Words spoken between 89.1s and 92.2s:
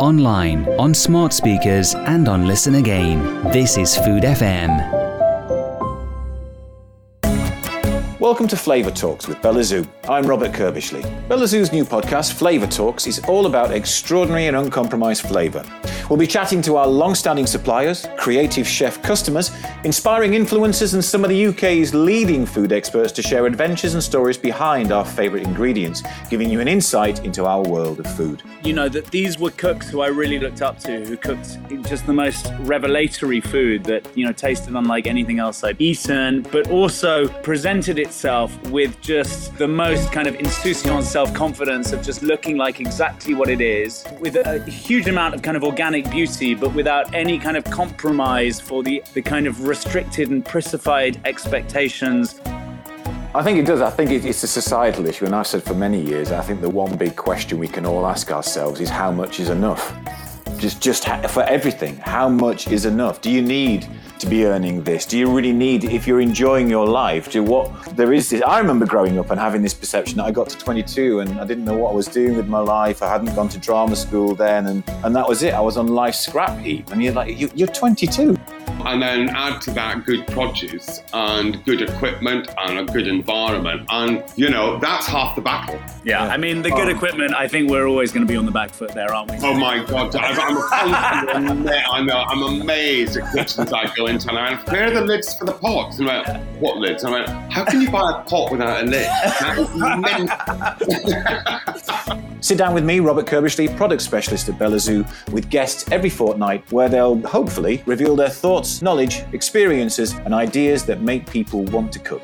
aren't we? Oh my God. I'm, I'm, I'm,